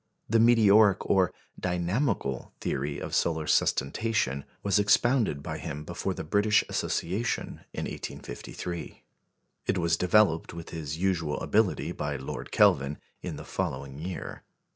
[0.27, 6.63] The meteoric, or "dynamical," theory of solar sustentation was expounded by him before the British
[6.67, 9.03] Association in 1853.
[9.67, 14.41] It was developed with his usual ability by Lord Kelvin, in the following year.